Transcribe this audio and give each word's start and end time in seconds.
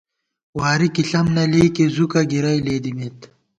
واری 0.59 0.87
کی 0.95 1.03
ݪم 1.09 1.27
نہ 1.35 1.43
لېئیکی 1.51 1.85
زُکہ 1.95 2.21
گِرَئی 2.31 2.59
لېدِمېت 2.65 3.19